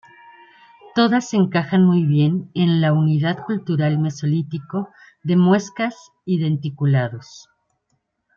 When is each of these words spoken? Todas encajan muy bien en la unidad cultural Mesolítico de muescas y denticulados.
Todas 0.95 1.31
encajan 1.35 1.83
muy 1.85 2.05
bien 2.07 2.49
en 2.55 2.81
la 2.81 2.91
unidad 2.91 3.45
cultural 3.45 3.99
Mesolítico 3.99 4.89
de 5.21 5.35
muescas 5.35 5.93
y 6.25 6.39
denticulados. 6.39 7.47